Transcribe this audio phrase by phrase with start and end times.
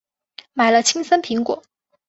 [0.53, 1.61] 买了青森苹果